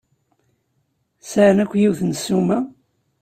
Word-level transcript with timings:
Sɛan 1.29 1.57
akk 1.63 1.73
yiwet 1.81 2.01
n 2.03 2.11
ssuma? 2.19 2.57